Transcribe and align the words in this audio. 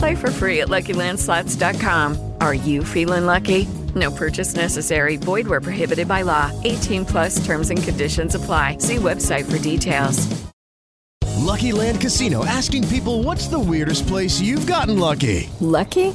Play 0.00 0.14
for 0.14 0.30
free 0.30 0.62
at 0.62 0.68
LuckyLandSlots.com. 0.68 2.32
Are 2.40 2.54
you 2.54 2.82
feeling 2.84 3.26
lucky? 3.26 3.68
No 3.94 4.10
purchase 4.10 4.54
necessary. 4.54 5.16
Void 5.16 5.46
where 5.46 5.60
prohibited 5.60 6.08
by 6.08 6.22
law. 6.22 6.50
18 6.64 7.04
plus 7.04 7.44
terms 7.44 7.68
and 7.68 7.82
conditions 7.82 8.34
apply. 8.34 8.78
See 8.78 8.96
website 8.96 9.44
for 9.44 9.58
details. 9.58 10.26
Lucky 11.36 11.72
Land 11.72 12.00
Casino 12.00 12.46
asking 12.46 12.88
people 12.88 13.22
what's 13.22 13.48
the 13.48 13.58
weirdest 13.58 14.06
place 14.06 14.40
you've 14.40 14.66
gotten 14.66 14.98
lucky? 14.98 15.50
Lucky? 15.60 16.14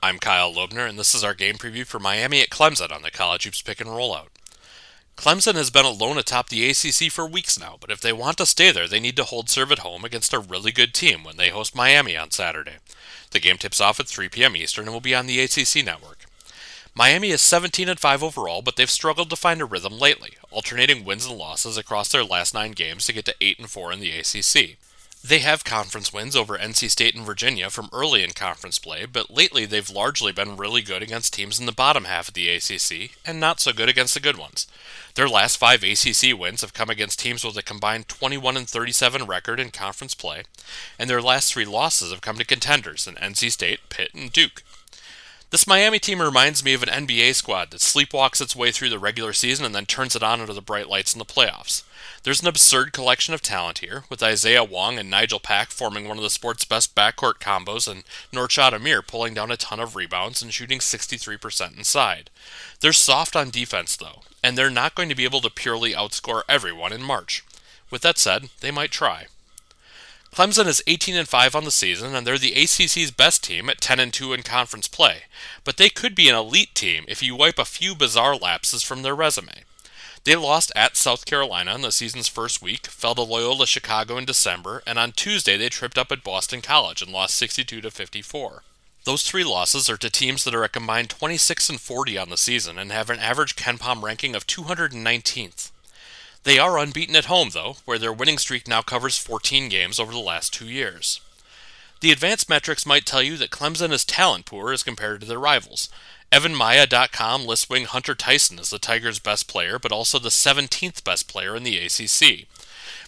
I'm 0.00 0.20
Kyle 0.20 0.54
Lobner, 0.54 0.88
and 0.88 0.96
this 0.96 1.12
is 1.12 1.24
our 1.24 1.34
game 1.34 1.56
preview 1.56 1.84
for 1.84 1.98
Miami 1.98 2.40
at 2.40 2.50
Clemson 2.50 2.92
on 2.92 3.02
the 3.02 3.10
College 3.10 3.42
Hoops 3.42 3.62
Pick 3.62 3.80
and 3.80 3.90
Rollout. 3.90 4.28
Clemson 5.16 5.54
has 5.56 5.70
been 5.70 5.84
alone 5.84 6.16
atop 6.16 6.50
the 6.50 6.70
ACC 6.70 7.10
for 7.10 7.26
weeks 7.26 7.58
now, 7.58 7.76
but 7.80 7.90
if 7.90 8.00
they 8.00 8.12
want 8.12 8.38
to 8.38 8.46
stay 8.46 8.70
there, 8.70 8.86
they 8.86 9.00
need 9.00 9.16
to 9.16 9.24
hold 9.24 9.50
serve 9.50 9.72
at 9.72 9.80
home 9.80 10.04
against 10.04 10.32
a 10.32 10.38
really 10.38 10.70
good 10.70 10.94
team 10.94 11.24
when 11.24 11.36
they 11.36 11.48
host 11.48 11.74
Miami 11.74 12.16
on 12.16 12.30
Saturday. 12.30 12.76
The 13.32 13.40
game 13.40 13.58
tips 13.58 13.80
off 13.80 13.98
at 13.98 14.06
3 14.06 14.28
p.m. 14.28 14.54
Eastern 14.54 14.84
and 14.84 14.92
will 14.92 15.00
be 15.00 15.16
on 15.16 15.26
the 15.26 15.40
ACC 15.40 15.84
network. 15.84 16.26
Miami 16.94 17.30
is 17.30 17.42
17 17.42 17.88
and 17.88 17.98
5 17.98 18.22
overall, 18.22 18.62
but 18.62 18.76
they've 18.76 18.88
struggled 18.88 19.30
to 19.30 19.36
find 19.36 19.60
a 19.60 19.64
rhythm 19.64 19.98
lately, 19.98 20.34
alternating 20.52 21.04
wins 21.04 21.26
and 21.26 21.36
losses 21.36 21.76
across 21.76 22.08
their 22.08 22.24
last 22.24 22.54
9 22.54 22.70
games 22.70 23.04
to 23.06 23.12
get 23.12 23.24
to 23.24 23.34
8 23.40 23.58
and 23.58 23.68
4 23.68 23.92
in 23.92 23.98
the 23.98 24.12
ACC. 24.12 24.78
They 25.22 25.40
have 25.40 25.64
conference 25.64 26.12
wins 26.12 26.36
over 26.36 26.56
NC 26.56 26.90
State 26.90 27.14
and 27.14 27.26
Virginia 27.26 27.70
from 27.70 27.90
early 27.92 28.22
in 28.22 28.30
conference 28.30 28.78
play, 28.78 29.04
but 29.04 29.30
lately 29.30 29.66
they've 29.66 29.90
largely 29.90 30.30
been 30.32 30.56
really 30.56 30.80
good 30.80 31.02
against 31.02 31.34
teams 31.34 31.58
in 31.58 31.66
the 31.66 31.72
bottom 31.72 32.04
half 32.04 32.28
of 32.28 32.34
the 32.34 32.48
ACC 32.48 33.10
and 33.26 33.40
not 33.40 33.58
so 33.60 33.72
good 33.72 33.88
against 33.88 34.14
the 34.14 34.20
good 34.20 34.38
ones. 34.38 34.66
Their 35.16 35.28
last 35.28 35.56
5 35.56 35.82
ACC 35.82 36.38
wins 36.38 36.60
have 36.60 36.72
come 36.72 36.88
against 36.88 37.18
teams 37.18 37.44
with 37.44 37.56
a 37.56 37.62
combined 37.62 38.08
21 38.08 38.56
and 38.56 38.68
37 38.68 39.26
record 39.26 39.58
in 39.58 39.70
conference 39.70 40.14
play, 40.14 40.44
and 40.98 41.10
their 41.10 41.20
last 41.20 41.52
3 41.52 41.64
losses 41.64 42.12
have 42.12 42.20
come 42.20 42.38
to 42.38 42.44
contenders 42.44 43.06
in 43.08 43.16
NC 43.16 43.50
State, 43.50 43.80
Pitt, 43.88 44.14
and 44.14 44.32
Duke. 44.32 44.62
This 45.50 45.66
Miami 45.66 45.98
team 45.98 46.20
reminds 46.20 46.62
me 46.62 46.74
of 46.74 46.82
an 46.82 47.06
NBA 47.06 47.34
squad 47.34 47.70
that 47.70 47.80
sleepwalks 47.80 48.42
its 48.42 48.54
way 48.54 48.70
through 48.70 48.90
the 48.90 48.98
regular 48.98 49.32
season 49.32 49.64
and 49.64 49.74
then 49.74 49.86
turns 49.86 50.14
it 50.14 50.22
on 50.22 50.42
under 50.42 50.52
the 50.52 50.60
bright 50.60 50.90
lights 50.90 51.14
in 51.14 51.18
the 51.18 51.24
playoffs. 51.24 51.84
There's 52.22 52.42
an 52.42 52.48
absurd 52.48 52.92
collection 52.92 53.32
of 53.32 53.40
talent 53.40 53.78
here, 53.78 54.04
with 54.10 54.22
Isaiah 54.22 54.62
Wong 54.62 54.98
and 54.98 55.08
Nigel 55.08 55.40
Pack 55.40 55.70
forming 55.70 56.06
one 56.06 56.18
of 56.18 56.22
the 56.22 56.28
sport's 56.28 56.66
best 56.66 56.94
backcourt 56.94 57.38
combos, 57.38 57.90
and 57.90 58.04
Norchad 58.30 58.72
Omier 58.72 59.06
pulling 59.06 59.32
down 59.32 59.50
a 59.50 59.56
ton 59.56 59.80
of 59.80 59.96
rebounds 59.96 60.42
and 60.42 60.52
shooting 60.52 60.80
63% 60.80 61.78
inside. 61.78 62.28
They're 62.80 62.92
soft 62.92 63.34
on 63.34 63.48
defense, 63.48 63.96
though, 63.96 64.20
and 64.44 64.58
they're 64.58 64.68
not 64.68 64.94
going 64.94 65.08
to 65.08 65.14
be 65.14 65.24
able 65.24 65.40
to 65.40 65.48
purely 65.48 65.94
outscore 65.94 66.42
everyone 66.46 66.92
in 66.92 67.02
March. 67.02 67.42
With 67.90 68.02
that 68.02 68.18
said, 68.18 68.50
they 68.60 68.70
might 68.70 68.90
try. 68.90 69.28
Clemson 70.38 70.68
is 70.68 70.84
18 70.86 71.16
and 71.16 71.28
5 71.28 71.56
on 71.56 71.64
the 71.64 71.72
season 71.72 72.14
and 72.14 72.24
they're 72.24 72.38
the 72.38 72.54
ACC's 72.54 73.10
best 73.10 73.42
team 73.42 73.68
at 73.68 73.80
10 73.80 73.98
and 73.98 74.12
2 74.12 74.32
in 74.32 74.44
conference 74.44 74.86
play, 74.86 75.22
but 75.64 75.78
they 75.78 75.88
could 75.88 76.14
be 76.14 76.28
an 76.28 76.36
elite 76.36 76.76
team 76.76 77.04
if 77.08 77.24
you 77.24 77.34
wipe 77.34 77.58
a 77.58 77.64
few 77.64 77.92
bizarre 77.92 78.36
lapses 78.36 78.84
from 78.84 79.02
their 79.02 79.16
resume. 79.16 79.64
They 80.22 80.36
lost 80.36 80.70
at 80.76 80.96
South 80.96 81.26
Carolina 81.26 81.74
in 81.74 81.80
the 81.80 81.90
season's 81.90 82.28
first 82.28 82.62
week, 82.62 82.86
fell 82.86 83.16
to 83.16 83.22
Loyola 83.22 83.66
Chicago 83.66 84.16
in 84.16 84.26
December, 84.26 84.80
and 84.86 84.96
on 84.96 85.10
Tuesday 85.10 85.56
they 85.56 85.68
tripped 85.68 85.98
up 85.98 86.12
at 86.12 86.22
Boston 86.22 86.62
College 86.62 87.02
and 87.02 87.10
lost 87.10 87.34
62 87.34 87.80
to 87.80 87.90
54. 87.90 88.62
Those 89.02 89.24
three 89.24 89.42
losses 89.42 89.90
are 89.90 89.96
to 89.96 90.08
teams 90.08 90.44
that 90.44 90.54
are 90.54 90.62
a 90.62 90.68
combined 90.68 91.10
26 91.10 91.68
and 91.68 91.80
40 91.80 92.16
on 92.16 92.28
the 92.28 92.36
season 92.36 92.78
and 92.78 92.92
have 92.92 93.10
an 93.10 93.18
average 93.18 93.56
KenPom 93.56 94.04
ranking 94.04 94.36
of 94.36 94.46
219th. 94.46 95.72
They 96.44 96.58
are 96.58 96.78
unbeaten 96.78 97.16
at 97.16 97.26
home, 97.26 97.50
though, 97.52 97.76
where 97.84 97.98
their 97.98 98.12
winning 98.12 98.38
streak 98.38 98.66
now 98.66 98.82
covers 98.82 99.18
14 99.18 99.68
games 99.68 99.98
over 99.98 100.12
the 100.12 100.18
last 100.18 100.52
two 100.52 100.68
years. 100.68 101.20
The 102.00 102.12
advanced 102.12 102.48
metrics 102.48 102.86
might 102.86 103.06
tell 103.06 103.22
you 103.22 103.36
that 103.38 103.50
Clemson 103.50 103.90
is 103.92 104.04
talent 104.04 104.46
poor 104.46 104.72
as 104.72 104.84
compared 104.84 105.20
to 105.20 105.26
their 105.26 105.40
rivals. 105.40 105.88
EvanMiya.com 106.30 107.44
lists 107.44 107.68
wing 107.68 107.86
Hunter 107.86 108.14
Tyson 108.14 108.58
as 108.60 108.70
the 108.70 108.78
Tigers' 108.78 109.18
best 109.18 109.48
player, 109.48 109.78
but 109.78 109.92
also 109.92 110.18
the 110.18 110.28
17th 110.28 111.02
best 111.02 111.26
player 111.26 111.56
in 111.56 111.64
the 111.64 111.78
ACC. 111.78 112.46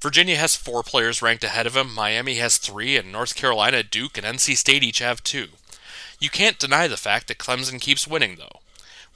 Virginia 0.00 0.36
has 0.36 0.54
four 0.54 0.82
players 0.82 1.22
ranked 1.22 1.42
ahead 1.42 1.66
of 1.66 1.76
him, 1.76 1.94
Miami 1.94 2.36
has 2.36 2.58
three, 2.58 2.96
and 2.96 3.10
North 3.10 3.34
Carolina, 3.34 3.82
Duke, 3.82 4.18
and 4.18 4.26
NC 4.26 4.56
State 4.56 4.84
each 4.84 4.98
have 4.98 5.24
two. 5.24 5.48
You 6.20 6.30
can't 6.30 6.58
deny 6.58 6.86
the 6.86 6.96
fact 6.96 7.28
that 7.28 7.38
Clemson 7.38 7.80
keeps 7.80 8.06
winning, 8.06 8.36
though. 8.36 8.60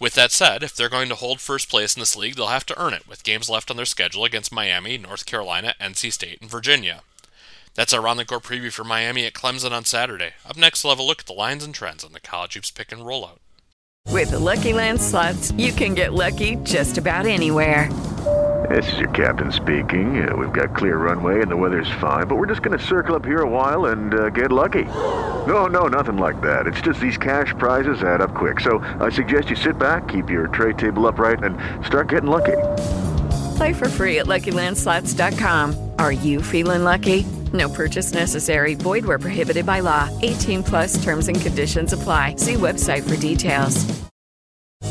With 0.00 0.14
that 0.14 0.32
said, 0.32 0.62
if 0.62 0.74
they're 0.74 0.88
going 0.88 1.10
to 1.10 1.14
hold 1.14 1.40
first 1.40 1.68
place 1.68 1.94
in 1.94 2.00
this 2.00 2.16
league, 2.16 2.34
they'll 2.34 2.46
have 2.46 2.64
to 2.66 2.80
earn 2.80 2.94
it, 2.94 3.06
with 3.06 3.22
games 3.22 3.50
left 3.50 3.70
on 3.70 3.76
their 3.76 3.84
schedule 3.84 4.24
against 4.24 4.50
Miami, 4.50 4.96
North 4.96 5.26
Carolina, 5.26 5.74
NC 5.78 6.10
State, 6.10 6.40
and 6.40 6.50
Virginia. 6.50 7.02
That's 7.74 7.92
our 7.92 8.00
round 8.00 8.18
the 8.18 8.24
court 8.24 8.42
preview 8.42 8.72
for 8.72 8.82
Miami 8.82 9.26
at 9.26 9.34
Clemson 9.34 9.72
on 9.72 9.84
Saturday. 9.84 10.32
Up 10.48 10.56
next, 10.56 10.82
we'll 10.82 10.92
have 10.92 10.98
a 10.98 11.02
look 11.02 11.20
at 11.20 11.26
the 11.26 11.34
lines 11.34 11.62
and 11.62 11.74
trends 11.74 12.02
on 12.02 12.12
the 12.12 12.20
college 12.20 12.54
hoops 12.54 12.70
pick 12.70 12.92
and 12.92 13.02
rollout. 13.02 13.40
With 14.08 14.30
the 14.30 14.38
Lucky 14.38 14.72
Land 14.72 14.98
slots, 14.98 15.52
you 15.52 15.70
can 15.70 15.94
get 15.94 16.14
lucky 16.14 16.56
just 16.62 16.96
about 16.96 17.26
anywhere. 17.26 17.92
This 18.70 18.90
is 18.92 19.00
your 19.00 19.10
captain 19.10 19.52
speaking. 19.52 20.26
Uh, 20.26 20.34
we've 20.34 20.52
got 20.52 20.74
clear 20.74 20.96
runway 20.96 21.42
and 21.42 21.50
the 21.50 21.56
weather's 21.56 21.90
fine, 22.00 22.26
but 22.26 22.36
we're 22.36 22.46
just 22.46 22.62
going 22.62 22.76
to 22.76 22.84
circle 22.84 23.14
up 23.16 23.24
here 23.24 23.42
a 23.42 23.48
while 23.48 23.86
and 23.86 24.14
uh, 24.14 24.30
get 24.30 24.50
lucky. 24.50 24.86
No, 25.46 25.66
no, 25.66 25.86
nothing 25.86 26.18
like 26.18 26.40
that. 26.42 26.66
It's 26.66 26.80
just 26.82 27.00
these 27.00 27.16
cash 27.16 27.54
prizes 27.58 28.02
add 28.02 28.20
up 28.20 28.34
quick. 28.34 28.60
So 28.60 28.78
I 29.00 29.08
suggest 29.08 29.48
you 29.48 29.56
sit 29.56 29.78
back, 29.78 30.08
keep 30.08 30.28
your 30.28 30.48
tray 30.48 30.74
table 30.74 31.06
upright, 31.06 31.42
and 31.42 31.56
start 31.86 32.08
getting 32.08 32.30
lucky. 32.30 32.58
Play 33.56 33.72
for 33.72 33.88
free 33.88 34.18
at 34.18 34.26
LuckyLandSlots.com. 34.26 35.92
Are 35.98 36.12
you 36.12 36.42
feeling 36.42 36.84
lucky? 36.84 37.24
No 37.52 37.68
purchase 37.68 38.12
necessary. 38.12 38.74
Void 38.74 39.04
where 39.04 39.18
prohibited 39.18 39.66
by 39.66 39.80
law. 39.80 40.08
18 40.22 40.62
plus 40.62 41.02
terms 41.02 41.28
and 41.28 41.40
conditions 41.40 41.92
apply. 41.92 42.36
See 42.36 42.54
website 42.54 43.08
for 43.08 43.16
details. 43.16 43.86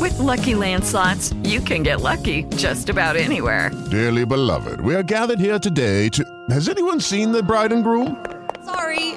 With 0.00 0.18
Lucky 0.18 0.54
Land 0.54 0.84
slots, 0.84 1.32
you 1.42 1.60
can 1.60 1.82
get 1.82 2.00
lucky 2.02 2.44
just 2.56 2.88
about 2.88 3.16
anywhere. 3.16 3.70
Dearly 3.90 4.24
beloved, 4.26 4.80
we 4.80 4.94
are 4.94 5.02
gathered 5.02 5.40
here 5.40 5.58
today 5.58 6.08
to. 6.10 6.24
Has 6.50 6.68
anyone 6.68 7.00
seen 7.00 7.32
the 7.32 7.42
bride 7.42 7.72
and 7.72 7.82
groom? 7.82 8.24
Sorry, 8.64 9.14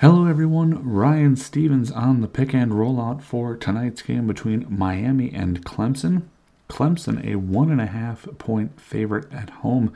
Hello, 0.00 0.26
everyone. 0.26 0.88
Ryan 0.88 1.34
Stevens 1.34 1.90
on 1.90 2.20
the 2.20 2.28
pick 2.28 2.54
and 2.54 2.70
rollout 2.70 3.20
for 3.20 3.56
tonight's 3.56 4.00
game 4.00 4.28
between 4.28 4.64
Miami 4.68 5.34
and 5.34 5.64
Clemson. 5.64 6.22
Clemson, 6.68 7.26
a 7.26 7.34
one 7.34 7.72
and 7.72 7.80
a 7.80 7.86
half 7.86 8.28
point 8.38 8.80
favorite 8.80 9.26
at 9.32 9.50
home. 9.50 9.92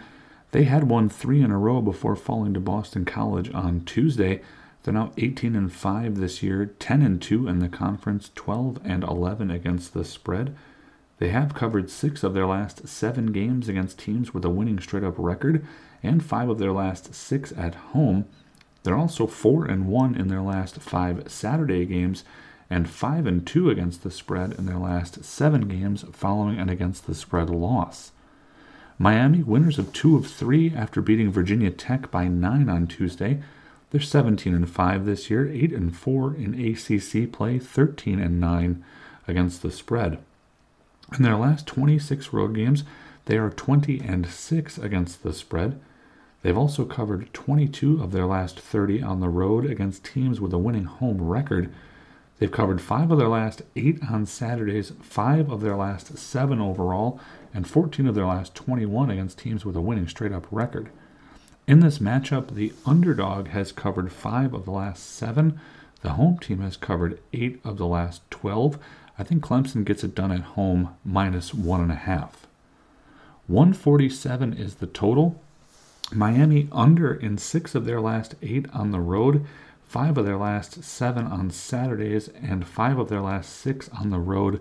They 0.50 0.64
had 0.64 0.90
won 0.90 1.08
three 1.08 1.40
in 1.40 1.52
a 1.52 1.56
row 1.56 1.80
before 1.80 2.16
falling 2.16 2.52
to 2.54 2.58
Boston 2.58 3.04
College 3.04 3.54
on 3.54 3.84
Tuesday. 3.84 4.42
They're 4.82 4.92
now 4.92 5.12
18 5.18 5.54
and 5.54 5.72
5 5.72 6.16
this 6.16 6.42
year, 6.42 6.66
10 6.66 7.00
and 7.00 7.22
2 7.22 7.46
in 7.46 7.60
the 7.60 7.68
conference, 7.68 8.32
12 8.34 8.80
and 8.84 9.04
11 9.04 9.52
against 9.52 9.94
the 9.94 10.04
spread. 10.04 10.56
They 11.20 11.28
have 11.28 11.54
covered 11.54 11.88
six 11.90 12.24
of 12.24 12.34
their 12.34 12.48
last 12.48 12.88
seven 12.88 13.26
games 13.26 13.68
against 13.68 14.00
teams 14.00 14.34
with 14.34 14.44
a 14.44 14.50
winning 14.50 14.80
straight 14.80 15.04
up 15.04 15.14
record, 15.16 15.64
and 16.02 16.24
five 16.24 16.48
of 16.48 16.58
their 16.58 16.72
last 16.72 17.14
six 17.14 17.52
at 17.56 17.76
home. 17.76 18.24
They're 18.82 18.96
also 18.96 19.26
4 19.26 19.66
and 19.66 19.86
1 19.86 20.14
in 20.14 20.28
their 20.28 20.42
last 20.42 20.80
five 20.80 21.30
Saturday 21.30 21.84
games, 21.86 22.24
and 22.68 22.88
5 22.88 23.26
and 23.26 23.46
2 23.46 23.70
against 23.70 24.02
the 24.02 24.10
spread 24.10 24.52
in 24.52 24.66
their 24.66 24.78
last 24.78 25.24
seven 25.24 25.68
games 25.68 26.04
following 26.12 26.58
an 26.58 26.68
against 26.68 27.06
the 27.06 27.14
spread 27.14 27.50
loss. 27.50 28.12
Miami, 28.98 29.42
winners 29.42 29.78
of 29.78 29.92
two 29.92 30.16
of 30.16 30.26
three 30.26 30.72
after 30.74 31.00
beating 31.00 31.30
Virginia 31.30 31.70
Tech 31.70 32.10
by 32.10 32.28
nine 32.28 32.68
on 32.68 32.86
Tuesday. 32.86 33.42
They're 33.90 34.00
17 34.00 34.54
and 34.54 34.70
5 34.70 35.04
this 35.04 35.28
year, 35.28 35.50
8 35.50 35.72
and 35.72 35.96
4 35.96 36.34
in 36.34 36.54
ACC 36.54 37.30
play, 37.30 37.58
13 37.58 38.20
and 38.20 38.40
9 38.40 38.84
against 39.28 39.62
the 39.62 39.70
spread. 39.70 40.18
In 41.16 41.22
their 41.22 41.36
last 41.36 41.66
26 41.66 42.32
road 42.32 42.54
games, 42.54 42.84
they 43.26 43.36
are 43.36 43.50
20 43.50 44.00
and 44.00 44.26
6 44.26 44.78
against 44.78 45.22
the 45.22 45.32
spread. 45.32 45.78
They've 46.42 46.58
also 46.58 46.84
covered 46.84 47.32
22 47.32 48.02
of 48.02 48.10
their 48.10 48.26
last 48.26 48.58
30 48.58 49.02
on 49.02 49.20
the 49.20 49.28
road 49.28 49.64
against 49.64 50.04
teams 50.04 50.40
with 50.40 50.52
a 50.52 50.58
winning 50.58 50.84
home 50.84 51.22
record. 51.22 51.72
They've 52.38 52.50
covered 52.50 52.80
5 52.80 53.12
of 53.12 53.18
their 53.18 53.28
last 53.28 53.62
8 53.76 54.00
on 54.10 54.26
Saturdays, 54.26 54.92
5 55.00 55.50
of 55.50 55.60
their 55.60 55.76
last 55.76 56.18
7 56.18 56.60
overall, 56.60 57.20
and 57.54 57.68
14 57.68 58.08
of 58.08 58.16
their 58.16 58.26
last 58.26 58.56
21 58.56 59.10
against 59.10 59.38
teams 59.38 59.64
with 59.64 59.76
a 59.76 59.80
winning 59.80 60.08
straight 60.08 60.32
up 60.32 60.46
record. 60.50 60.90
In 61.68 61.78
this 61.78 62.00
matchup, 62.00 62.56
the 62.56 62.72
underdog 62.84 63.48
has 63.48 63.70
covered 63.70 64.10
5 64.10 64.52
of 64.52 64.64
the 64.64 64.72
last 64.72 65.14
7. 65.14 65.60
The 66.00 66.14
home 66.14 66.38
team 66.38 66.60
has 66.60 66.76
covered 66.76 67.20
8 67.32 67.60
of 67.62 67.78
the 67.78 67.86
last 67.86 68.28
12. 68.32 68.78
I 69.16 69.22
think 69.22 69.44
Clemson 69.44 69.84
gets 69.84 70.02
it 70.02 70.16
done 70.16 70.32
at 70.32 70.40
home 70.40 70.96
minus 71.04 71.52
1.5. 71.52 72.30
147 73.46 74.52
is 74.54 74.76
the 74.76 74.88
total. 74.88 75.40
Miami 76.14 76.68
under 76.72 77.12
in 77.14 77.38
6 77.38 77.74
of 77.74 77.84
their 77.84 78.00
last 78.00 78.34
8 78.42 78.66
on 78.72 78.90
the 78.90 79.00
road, 79.00 79.46
5 79.84 80.18
of 80.18 80.24
their 80.24 80.36
last 80.36 80.84
7 80.84 81.26
on 81.26 81.50
Saturdays, 81.50 82.28
and 82.28 82.66
5 82.66 82.98
of 82.98 83.08
their 83.08 83.20
last 83.20 83.54
6 83.60 83.88
on 83.90 84.10
the 84.10 84.18
road 84.18 84.60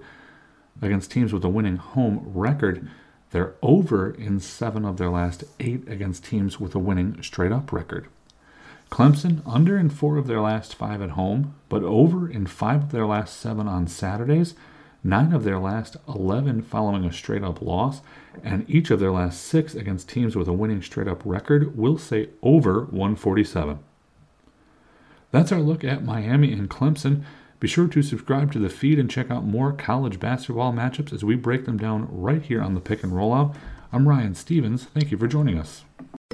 against 0.81 1.11
teams 1.11 1.33
with 1.33 1.43
a 1.43 1.49
winning 1.49 1.77
home 1.77 2.23
record. 2.33 2.87
They're 3.31 3.55
over 3.61 4.11
in 4.11 4.39
seven 4.39 4.85
of 4.85 4.97
their 4.97 5.09
last 5.09 5.43
eight 5.59 5.87
against 5.87 6.25
teams 6.25 6.59
with 6.59 6.75
a 6.75 6.79
winning 6.79 7.21
straight 7.23 7.51
up 7.51 7.71
record. 7.71 8.07
Clemson 8.91 9.41
under 9.45 9.77
in 9.77 9.89
four 9.89 10.17
of 10.17 10.27
their 10.27 10.41
last 10.41 10.75
five 10.75 11.01
at 11.01 11.11
home, 11.11 11.55
but 11.69 11.83
over 11.83 12.29
in 12.29 12.45
five 12.45 12.83
of 12.83 12.91
their 12.91 13.05
last 13.05 13.39
seven 13.39 13.67
on 13.67 13.87
Saturdays, 13.87 14.53
nine 15.03 15.33
of 15.33 15.43
their 15.43 15.59
last 15.59 15.97
11 16.07 16.61
following 16.63 17.05
a 17.05 17.11
straight 17.13 17.43
up 17.43 17.61
loss, 17.61 18.01
and 18.43 18.69
each 18.69 18.91
of 18.91 18.99
their 18.99 19.11
last 19.11 19.41
six 19.41 19.75
against 19.75 20.09
teams 20.09 20.35
with 20.35 20.47
a 20.47 20.53
winning 20.53 20.81
straight 20.81 21.07
up 21.07 21.21
record 21.25 21.77
will 21.77 21.97
say 21.97 22.29
over 22.41 22.85
147. 22.85 23.79
That's 25.31 25.51
our 25.51 25.61
look 25.61 25.83
at 25.83 26.03
Miami 26.03 26.51
and 26.51 26.69
Clemson. 26.69 27.23
Be 27.59 27.67
sure 27.67 27.87
to 27.87 28.01
subscribe 28.01 28.51
to 28.51 28.59
the 28.59 28.69
feed 28.69 28.99
and 28.99 29.09
check 29.09 29.29
out 29.31 29.45
more 29.45 29.71
college 29.71 30.19
basketball 30.19 30.73
matchups 30.73 31.13
as 31.13 31.23
we 31.23 31.35
break 31.35 31.65
them 31.65 31.77
down 31.77 32.07
right 32.09 32.41
here 32.41 32.61
on 32.61 32.73
the 32.73 32.81
Pick 32.81 33.03
and 33.03 33.13
Rollout. 33.13 33.55
I'm 33.93 34.09
Ryan 34.09 34.35
Stevens. 34.35 34.85
Thank 34.85 35.11
you 35.11 35.17
for 35.17 35.27
joining 35.27 35.57
us. 35.57 35.83